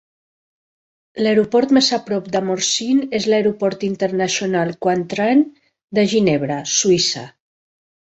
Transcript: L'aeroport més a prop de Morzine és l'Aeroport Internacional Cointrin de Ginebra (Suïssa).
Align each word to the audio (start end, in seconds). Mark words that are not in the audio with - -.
L'aeroport 1.25 1.75
més 1.79 1.89
a 1.97 1.99
prop 2.07 2.31
de 2.37 2.41
Morzine 2.47 3.07
és 3.19 3.29
l'Aeroport 3.35 3.87
Internacional 3.91 4.75
Cointrin 4.89 5.47
de 6.01 6.11
Ginebra 6.17 6.63
(Suïssa). 6.77 7.29